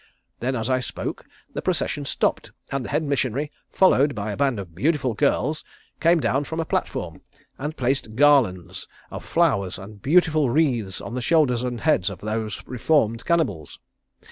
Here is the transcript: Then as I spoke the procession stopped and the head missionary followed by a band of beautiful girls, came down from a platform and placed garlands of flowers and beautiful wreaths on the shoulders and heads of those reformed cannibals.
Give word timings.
Then 0.39 0.55
as 0.55 0.67
I 0.67 0.79
spoke 0.79 1.27
the 1.53 1.61
procession 1.61 2.05
stopped 2.05 2.51
and 2.71 2.83
the 2.83 2.89
head 2.89 3.03
missionary 3.03 3.51
followed 3.69 4.15
by 4.15 4.31
a 4.31 4.35
band 4.35 4.59
of 4.59 4.73
beautiful 4.73 5.13
girls, 5.13 5.63
came 5.99 6.19
down 6.19 6.43
from 6.43 6.59
a 6.59 6.65
platform 6.65 7.21
and 7.59 7.77
placed 7.77 8.15
garlands 8.15 8.87
of 9.11 9.23
flowers 9.23 9.77
and 9.77 10.01
beautiful 10.01 10.49
wreaths 10.49 11.01
on 11.01 11.13
the 11.13 11.21
shoulders 11.21 11.61
and 11.61 11.81
heads 11.81 12.09
of 12.09 12.21
those 12.21 12.63
reformed 12.65 13.25
cannibals. 13.25 13.77